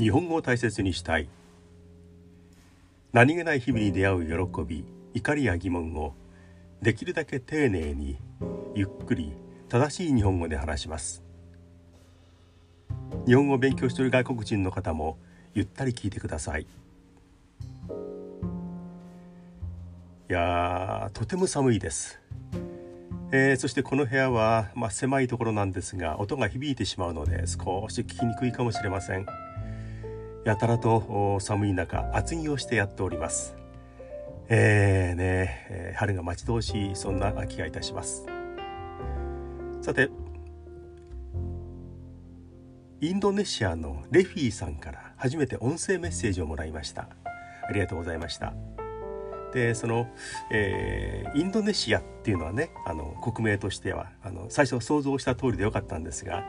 [0.00, 1.28] 日本語を大切にしたい。
[3.12, 4.82] 何気ない日々に出会う喜び
[5.12, 6.14] 怒りや疑問を
[6.80, 8.16] できるだけ丁寧に
[8.74, 9.34] ゆっくり
[9.68, 11.22] 正しい日本語で話します。
[13.26, 15.18] 日本語を勉強している外国人の方も
[15.52, 16.62] ゆったり聞いてください。
[16.62, 16.66] い
[20.32, 22.20] やとても寒いです、
[23.32, 29.26] えー、そしてこの部屋は、まあ、狭いところなんですが音が響いてしまうので少し聞きにくいかもしれません。
[30.44, 33.56] やたらと寒い中厚着をしてやっております。
[34.48, 38.26] えーね、えー、春が待ち遠しいそんな気がいたします。
[39.82, 40.08] さて
[43.00, 47.08] インドネシアのレフィーさんから初めて音声メッセージをもらいました。
[47.68, 48.54] ありがとうございました。
[49.52, 50.06] でその、
[50.50, 56.44] えー、インドネシアっていうのはねあの国名としてはあの最初想像した通りでよかったんですが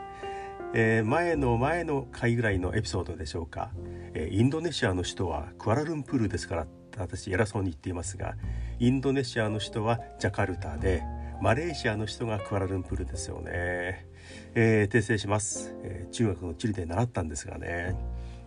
[0.74, 3.70] えー、前の前の回ぐらいのエピソードでしょうか、
[4.14, 8.34] えー、インドネシアの首都はクアラルンプールですから私偉そうに言っていますが
[8.78, 11.02] インドネシアの首都はジャカルタで
[11.42, 14.06] マレーシアの首都がクアラルンプールですよね、
[14.54, 17.96] えー、訂正します、え中学の地理で習ったんですがね、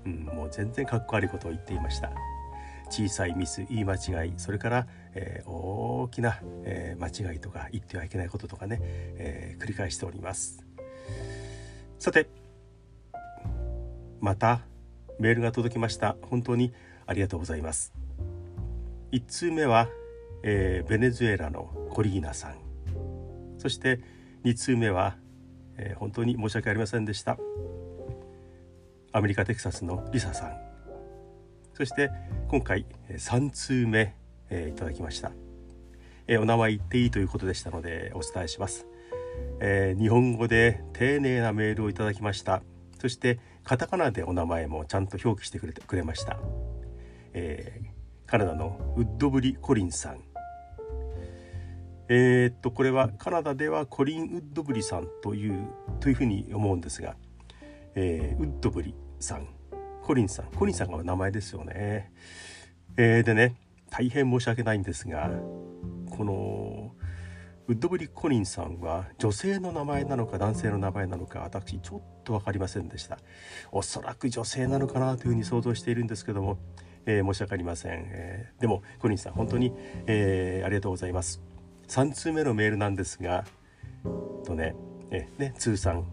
[0.05, 2.11] うん、もう全然かっこ悪いことを言っていました。
[2.89, 10.64] 小さいミス言い間違いそれから、えー、大きな、えー、間違いとか言ってはいけないこととかね、えー、繰り返しております。
[11.99, 12.27] さて
[14.19, 14.61] また
[15.19, 16.17] メールが届きました。
[16.23, 16.73] 本当に
[17.05, 17.93] ありがとうございます。
[19.11, 19.87] 1通目は、
[20.43, 22.55] えー、ベネズエラのコリーナさん。
[23.57, 23.99] そして
[24.43, 25.15] 2通目は、
[25.77, 27.37] えー、本当に申し訳ありませんでした。
[29.11, 30.57] アメリカ・テキサスのリサさん。
[31.73, 32.09] そして
[32.47, 34.15] 今回3通目、
[34.49, 35.33] えー、いただきました、
[36.25, 38.87] えー、お名前言っていいということでしたのでお伝えします。
[39.59, 42.61] えー、日本語で丁寧なメールをいただきました。
[42.99, 46.39] そしてカタカナでお名前もちゃんと表記してくれてくれました、
[47.33, 50.21] えー、カナダのウッドブリ・コリンさん。
[52.07, 55.67] えー、っとこれはカナダではコリン・ウッドブリさんという
[55.99, 57.15] というふうに思うんですが、
[57.95, 59.47] えー、ウッドブリさん。
[60.03, 60.51] コリンさん。
[60.51, 62.11] コリンさんが名前ですよね、
[62.97, 63.55] えー、でね
[63.89, 65.31] 大変申し訳ないんですが
[66.11, 66.94] この
[67.67, 73.17] ウッドブリック・コリンさんは女性の名前なのか男性の名前なのか私ちょっと分かりませんでした。
[73.71, 76.59] おそらく女性なのかなというふうに想像しているんですけども、
[77.07, 79.73] えー、申し訳ありません、えー、でもコリンさん本当に、
[80.05, 81.41] えー、ありがとうございます。
[81.87, 83.45] 3通目のメールなんですが
[84.43, 84.75] とね
[85.09, 86.05] えね通算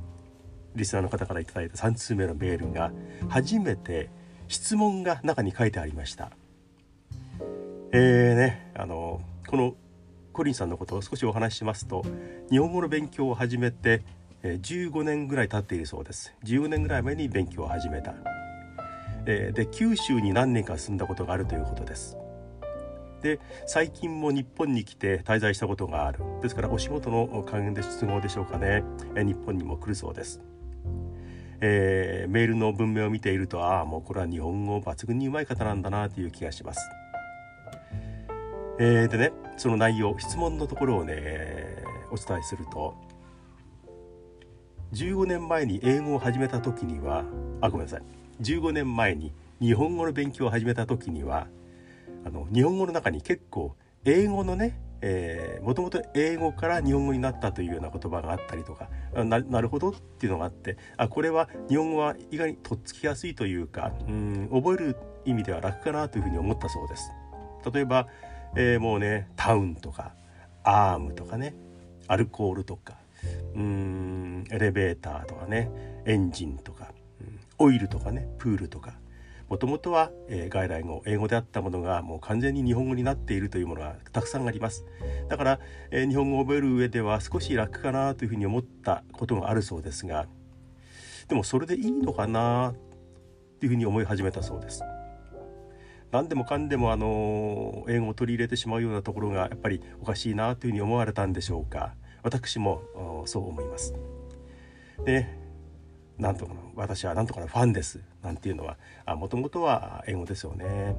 [0.75, 2.93] リスナーの方から頂いた3通目のメールが
[3.29, 4.09] 初めて
[4.49, 6.31] 質問が中に書いてありました。
[7.93, 9.75] えーねあのこの
[10.33, 12.05] コリンさんのことを少しお話ししますと
[12.51, 14.03] 日本語の勉強を始めて
[14.43, 16.35] 15年ぐらい経っているそうです。
[16.45, 18.15] 15年ぐらい前に勉強を始めた。
[19.25, 22.17] で九州に何年か住んだことがあるということです。
[23.23, 26.19] で最近も日本に来て滞在したことがある。
[26.43, 28.83] ですからお仕事の関連で都合でしょうかね。
[29.15, 30.41] 日本にも来るそうです。
[31.61, 36.81] えー、メールの文明を見ているとああもうこれは日本語抜群にうまい方なんだなという気がします。
[38.79, 42.95] えー、でねその内容質問のところをねお伝えすると
[44.93, 47.25] 15年前に英語を始めた時には
[47.61, 48.03] あごめんなさい
[48.41, 51.47] 15年前に日本語の勉強を始めた時には
[52.25, 54.79] あの日本語の中に結構英語のね
[55.63, 67.11] もともと英語から日本語になったというような言葉があったりとかななるほどっていうのがあってあこれは日本語は意外にとっつきやすいというかうん覚える意味では楽かなというふうに思ったそうです。
[67.73, 68.09] 例えば
[68.55, 70.13] えー、もうねタウンとか
[70.65, 71.55] アームとかね
[72.09, 72.95] アルコールとか
[73.55, 78.95] うーんエレベーターとかねエンジンとか、うん、オイルとかねプールとか
[79.49, 84.87] もともとは、えー、外来語英語であったものがもう完全に日本語になっているというものがたくさんあります。
[85.29, 85.61] だから、
[85.91, 90.27] えー、日本語を覚える上では少し楽かなというふうに思ったことがあるそうですが
[91.29, 92.75] でもそれでいいのかな
[93.61, 94.83] というふうに思い始めたそうです。
[96.13, 102.83] 何でもかんでもあの英語を取り入れてしまうようなところがやっぱりおかしいなというふうに思われたんでしょうか私も
[103.25, 103.95] そう思います。
[105.05, 105.27] で
[106.19, 108.77] なんとかの私はなんとかのファンですなんていうのは
[109.17, 110.97] もともとは英語ですよね。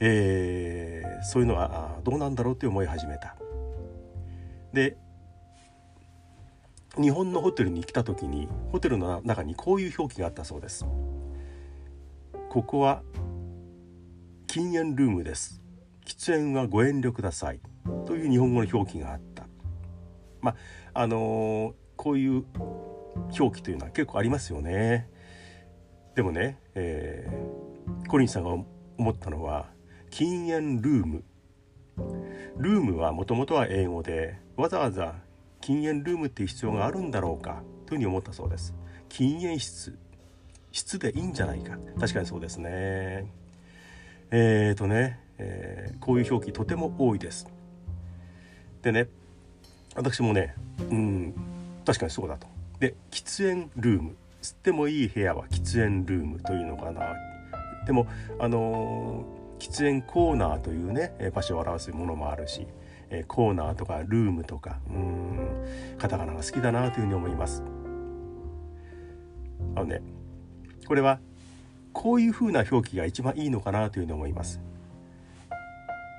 [0.00, 3.34] えー、そういうのはどうなんだろうと思い始めた。
[4.74, 4.98] で
[7.00, 10.84] 日本のホテルに来た時にホテルの中にこういう表記があったそうです。
[12.50, 13.02] ここは
[14.48, 15.60] 禁煙ルームです。
[16.06, 17.60] 喫煙はご遠慮ください。
[18.06, 19.46] という日本語の表記があった。
[20.40, 20.52] ま
[20.94, 22.44] ああのー、こういう
[23.38, 25.10] 表記というのは結構ありますよね。
[26.14, 28.48] でもね、えー、コリンさんが
[28.96, 29.66] 思ったのは
[30.08, 31.24] 禁煙ルーム。
[32.56, 35.16] ルームはもともとは英語でわざわざ
[35.60, 38.74] 禁煙ルームっていう必要があるんだろうかというふうに思ったそうです。
[39.10, 39.98] 禁煙室。
[40.72, 41.76] 室でいいんじゃないか。
[42.00, 43.30] 確かにそうですね。
[44.30, 47.46] えーとね、えー、こういう表記とても多いです。
[48.82, 49.08] でね
[49.94, 50.54] 私もね
[50.90, 51.34] うん
[51.84, 52.46] 確かにそうだと。
[52.80, 54.16] で喫煙ルーム。
[54.40, 57.14] 吸ってもいい部屋は喫煙ルームというのかな。
[57.86, 58.06] でも
[58.38, 62.66] あのー、喫煙コーナーというね場所を表すものもあるし
[63.10, 67.62] えコーナーとかルームとかうんカタカナが好きだなというふうに思います。
[69.74, 70.02] あのね
[70.86, 71.18] これは
[71.98, 74.60] こういうふうな表記が一番いいのかなというふうに思います。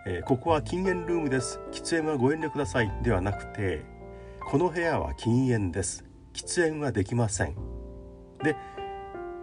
[0.06, 1.62] えー、ここは禁煙ルームです。
[1.72, 2.92] 喫煙はご遠慮ください。
[3.02, 3.86] ではなくて
[4.46, 6.04] この部屋は禁煙です。
[6.34, 7.56] 喫煙はできません。
[8.44, 8.58] で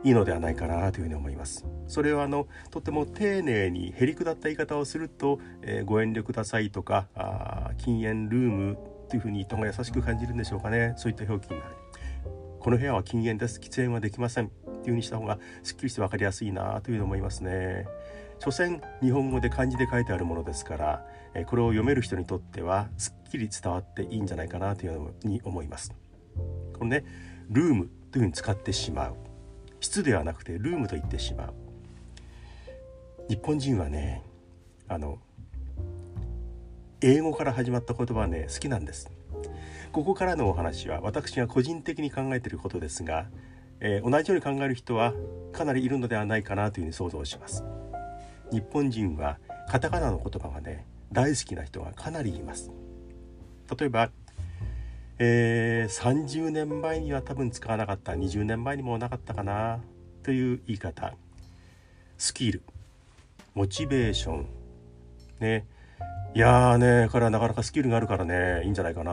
[0.05, 1.65] いいのではないかなというふうに思います。
[1.89, 8.79] それはあのとても丁寧にへりくだった言い方をすると、えー、ご遠慮くださいとかあ禁煙ルーム
[9.09, 10.93] というふうに人が優しく感じるんでしょうかね。
[10.99, 11.76] そういった表記になる。
[12.67, 13.61] この部屋は禁煙です。
[13.61, 14.47] 喫煙はできません。
[14.47, 17.87] っていうふうにした方がすっきりして分かりやすいなというふうに思いますね。
[18.41, 21.07] 所詮日本語で漢字で書いてあるものですから
[21.47, 25.95] これを読める人にとってはすっきり伝わっていいんじゃないかなというふうに思います。
[26.77, 27.05] このね
[27.51, 29.15] ルームというふうに使ってしまう。
[29.79, 31.55] 室ではなくてルームと言ってしまう。
[33.29, 34.25] 日本人はね
[34.89, 35.21] あの
[37.01, 39.09] 英語から始まった言葉はね好きなんです。
[39.97, 43.29] ここからのお話は私が個人的に考えていることですが、
[43.81, 45.15] えー、同じように考える人は
[45.55, 47.65] かなりいるのではないかなというふうに想像します。
[48.53, 49.39] 日本人は
[49.71, 52.71] カタカナの言葉がね大好きな人がかなりいます。
[53.75, 54.11] 例えば、
[55.19, 59.81] えー、30年前には多分使わなかった20年前にもなかったかな
[60.23, 61.15] という言い方。
[62.19, 62.61] スキル。
[63.55, 64.47] モチベーション。
[65.41, 65.65] ね。
[66.35, 69.13] いやーね彼はなかなかスキルがあるからねいいんじゃないかな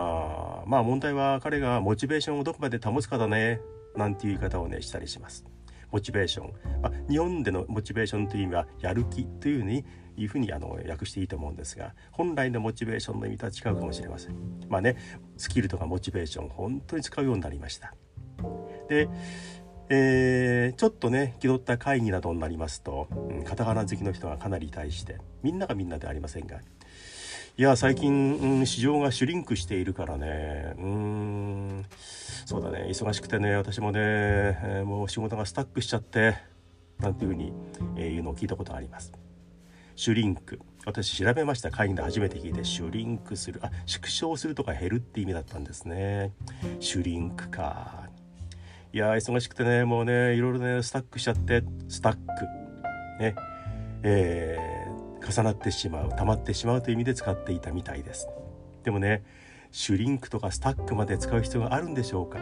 [0.65, 3.61] まあ問題は彼がモチベーションをどこまで保つかだね
[3.95, 5.45] なんていう言い方をねしたりします
[5.91, 9.85] モチベーション、まあ、日本でのモチベーションという意味はやる気というふうに
[10.17, 14.35] いうふうにあの訳していいと思うんですが本来のモチベーションの意味とは違うかもしれません。
[14.69, 14.97] まあね
[15.37, 17.93] スキルとかモチベーション本当に使うようになりました。
[18.89, 19.07] で
[19.95, 26.59] えー、ちょっとね気取った会議などになりますと、うん、カタカナ好きの人がかなり対してみんながみんなではありませんが。
[27.55, 30.73] いや最近、うん、市場がシュリンクしているからね。
[30.79, 31.85] うん。
[32.47, 32.87] そうだね。
[32.89, 36.35] 忙しくてね私もね、えー、もう仕事がスタックしちゃって
[36.97, 37.53] なんていうふうに、
[37.95, 39.13] えー、いうのを聞いたことがあります。
[39.95, 40.59] シュリンク。
[40.85, 46.33] 私調べました会議で初めて聞いてシュリンクするあ縮小するとか減るって意味だったんですね。
[46.79, 48.02] シュリンクか。
[48.95, 52.19] いや忙しくてねもうねいろいろねスタックしちゃってスタック。
[53.19, 53.33] ね。
[54.03, 58.29] えー、重なってしまう溜まってしまうという意味で使っていたみたいです。
[58.83, 59.23] でもね
[59.71, 62.37] シュリンクとかスタックまで使う必要があるんでしょうか。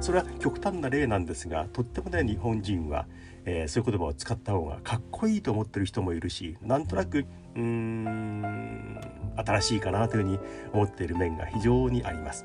[0.00, 3.06] それは極端な例なんですがとってもね日本人は、
[3.46, 9.00] えー、そういう言葉を使った方がかっこいいと思ってる人もいるしなんとなくうーん
[9.36, 10.38] 新しいかなというふうに
[10.74, 12.44] 思っている面が非常にあります。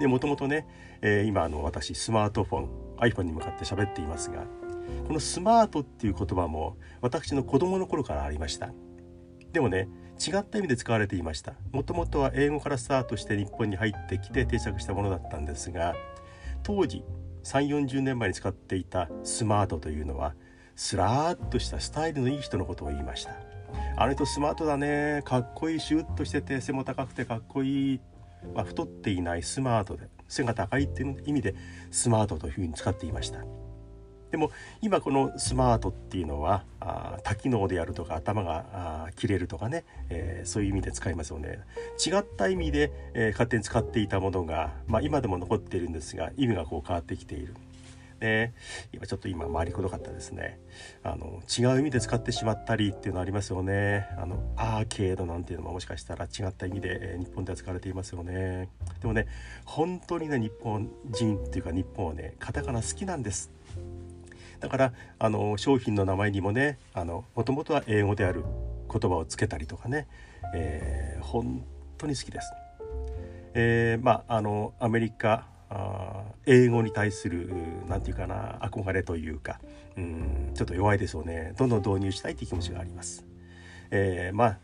[0.00, 0.66] でもともとね、
[1.02, 2.68] えー、今の私スマートフォン
[3.00, 4.46] iPhone に向かって喋っていますが
[5.06, 8.70] このスマートっていう言葉も私の子供の頃からありました。
[9.52, 9.88] でもね
[10.18, 11.54] 違った意味で使われていました。
[11.72, 15.94] もともとは英語からスタートして日本に入ってきて定着したものだったんですが
[16.62, 17.04] 当時
[17.44, 20.34] 3 4 0年前に使っていたスマートというのは
[20.76, 23.32] スラーッとしたスタイルのいい人のことを言いました。
[23.96, 25.22] あの人スマートだね。
[25.24, 25.80] かっこいい。
[25.80, 28.00] シュッとしてて背も高くてかっこいい、
[28.54, 31.54] まあ、太っていないスマートで背が高いっていう意味で
[31.90, 33.44] スマートというふうに使っていました
[34.30, 41.58] でも今このスマートっていうのはあ多機能であるとか頭があ切れるとかね、えー、そういう意味で使いますよね
[42.04, 47.54] 違った意味で、えー、勝手に使っていたものが、まあ、今でも残っているんですが意味がこう変わってきている。
[48.20, 48.52] ね、
[48.92, 50.60] 今ちょっと今回りくどかったですね。
[51.02, 54.08] あの違う意味で使ってしまったりっていうのありますよね。
[54.18, 58.68] あのアーケードなんていうのももしかしたら違った意味で、え、日本では使われていますよね。
[59.00, 59.26] でもね
[59.64, 63.50] 本当にね日本人っていうか日本はねカタカナ好きなんです。
[64.60, 68.44] だからあの商品の名前にもねもともとは英語である
[68.92, 70.06] 言葉をつけたりとかね、
[70.54, 71.64] えー、本
[71.96, 72.52] 当に好きです。
[73.54, 77.48] えー、まああのアメリカあ英語に対する
[77.88, 79.60] 何て言うかな憧れというか
[79.96, 81.54] うんちょっと弱いですよね。
[81.56, 83.24] どんどん導入したいという気持ちがあります。
[83.90, 84.58] えー、まあ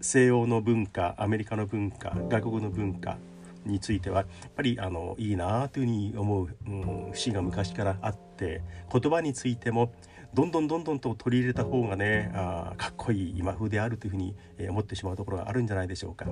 [0.00, 3.18] 西欧の文化アメリカの文化外国の文化
[3.64, 8.62] についてはやっぱりあのいいなというふうに思う、うん、節が昔からあって
[8.92, 9.92] 言葉についても
[10.34, 14.36] どんどんどんどんと取り入れた方がねあかっこいい今風であるというふうに
[14.68, 16.26] 思ってしまうところがあるんじゃないでしょうか。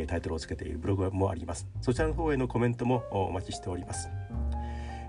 [0.07, 1.67] タイトルをつけているブログもあります。
[1.81, 4.09] そちらの方へのコメントもお待ちしております、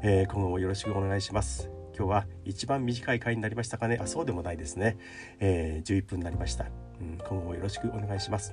[0.05, 1.71] えー、今後もよろしくお願いします。
[1.97, 4.01] 今日は一番短い回になりましたかね。
[4.03, 4.99] あそうでもないですね、
[5.39, 6.67] えー、11分になりました、
[7.01, 8.53] うん、今後もよろしくお願いします。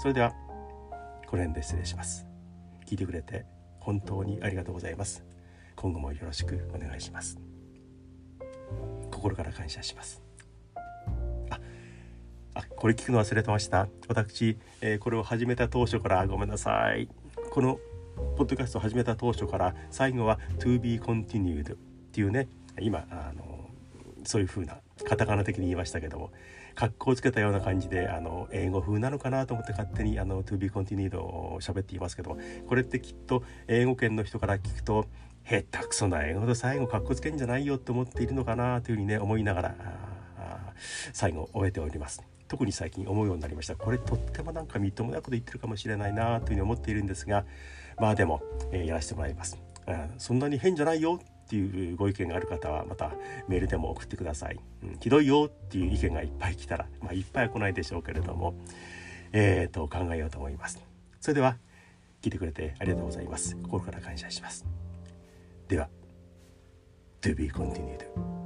[0.00, 0.30] それでは
[1.26, 2.26] この辺で失礼します。
[2.86, 3.44] 聞いてくれて
[3.80, 5.22] 本当にありがとうございます。
[5.76, 7.38] 今後もよろしくお願いします。
[9.10, 10.22] 心から感謝します。
[11.50, 11.60] あ
[12.54, 13.88] あこれ聞くの忘れてました。
[14.08, 17.08] 私、えー、これを始めた当初からごめんなさい。
[17.50, 17.78] この
[18.36, 21.76] ポッドキャストを始めた当初から最後は To be continued っ
[22.12, 22.48] ていうね
[22.80, 23.70] 今あの
[24.24, 26.30] そういう風なカタカナ的に言いましたけども
[26.74, 35.06] 格好つけたような感じであの英語風なのかなと思って勝手にあの To be continued を喋っていますけどもこれってきっと英語圏の人から聞くと
[35.44, 39.74] 下手くそな英語で最後かっこつけんじゃないよって思っているのかなというふうにね思いながら
[41.12, 42.22] 最後終えております。
[42.48, 43.76] 特に最近思うようになりました。
[43.76, 47.44] これとってもなんかみっともないこと言ってるかもしれないなというふうに思っているんですが
[47.98, 49.58] まあでも、えー、やらせてもらいます。
[50.18, 53.12] そんなに変じゃないよっていうご意見がある方はまた
[53.48, 58.54] メールでも送ってください、うん、ひどいよっていう意見がいっぱい来たらまあいっぱいは来ないでしょうけれども
[59.32, 60.80] えーと考えようと思います。
[61.20, 61.56] それでは
[62.22, 63.56] 聞いてくれてありがとうございます。
[63.56, 64.64] 心から感謝します。
[65.68, 65.88] では
[67.22, 68.41] To be continued